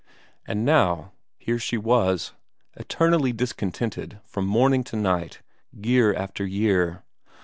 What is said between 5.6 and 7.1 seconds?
year after year.